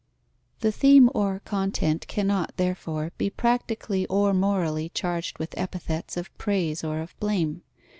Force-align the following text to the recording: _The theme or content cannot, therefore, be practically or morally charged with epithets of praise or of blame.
_The 0.61 0.71
theme 0.71 1.11
or 1.13 1.41
content 1.45 2.07
cannot, 2.07 2.57
therefore, 2.57 3.11
be 3.19 3.29
practically 3.29 4.07
or 4.07 4.33
morally 4.33 4.89
charged 4.89 5.37
with 5.37 5.55
epithets 5.55 6.17
of 6.17 6.35
praise 6.39 6.83
or 6.83 7.01
of 7.01 7.15
blame. 7.19 7.61